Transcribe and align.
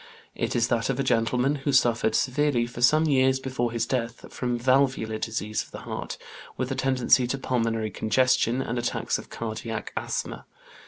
It 0.33 0.55
is 0.55 0.67
that 0.69 0.89
of 0.89 0.99
a 0.99 1.03
gentleman 1.03 1.57
who 1.57 1.71
suffered 1.71 2.15
severely 2.15 2.65
for 2.65 2.81
some 2.81 3.05
years 3.05 3.39
before 3.39 3.71
his 3.71 3.85
death 3.85 4.33
from 4.33 4.57
valvular 4.57 5.19
disease 5.19 5.61
of 5.61 5.69
the 5.69 5.81
heart, 5.81 6.17
with 6.57 6.71
a 6.71 6.75
tendency 6.75 7.27
to 7.27 7.37
pulmonary 7.37 7.91
congestion, 7.91 8.63
and 8.63 8.79
attacks 8.79 9.19
of 9.19 9.29
"cardiac 9.29 9.93
asthma." 9.95 10.47